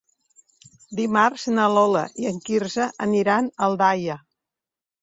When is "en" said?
2.33-2.43